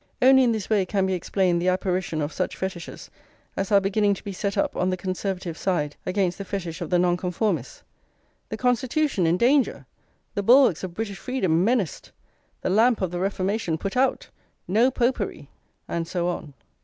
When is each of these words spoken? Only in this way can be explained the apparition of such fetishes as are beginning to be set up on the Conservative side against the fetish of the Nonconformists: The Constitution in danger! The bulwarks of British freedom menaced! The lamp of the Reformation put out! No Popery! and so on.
Only 0.19 0.41
in 0.43 0.51
this 0.51 0.67
way 0.67 0.83
can 0.87 1.05
be 1.05 1.13
explained 1.13 1.61
the 1.61 1.67
apparition 1.69 2.23
of 2.23 2.33
such 2.33 2.57
fetishes 2.57 3.11
as 3.55 3.71
are 3.71 3.79
beginning 3.79 4.15
to 4.15 4.23
be 4.23 4.31
set 4.33 4.57
up 4.57 4.75
on 4.75 4.89
the 4.89 4.97
Conservative 4.97 5.55
side 5.55 5.95
against 6.07 6.39
the 6.39 6.43
fetish 6.43 6.81
of 6.81 6.89
the 6.89 6.97
Nonconformists: 6.97 7.83
The 8.49 8.57
Constitution 8.57 9.27
in 9.27 9.37
danger! 9.37 9.85
The 10.33 10.41
bulwarks 10.41 10.83
of 10.83 10.95
British 10.95 11.19
freedom 11.19 11.63
menaced! 11.63 12.11
The 12.61 12.71
lamp 12.71 12.99
of 12.99 13.11
the 13.11 13.19
Reformation 13.19 13.77
put 13.77 13.95
out! 13.95 14.27
No 14.67 14.89
Popery! 14.89 15.49
and 15.87 16.07
so 16.07 16.27
on. 16.29 16.55